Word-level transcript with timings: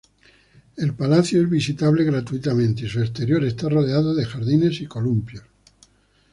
El 0.77 0.95
palacio 0.95 1.43
es 1.43 1.47
visitable 1.51 2.03
gratuitamente 2.03 2.87
y 2.87 2.89
su 2.89 3.01
exterior 3.01 3.43
está 3.45 3.69
rodeado 3.69 4.15
de 4.15 4.25
jardines 4.25 4.81
y 4.81 4.87
columpios. 4.87 5.43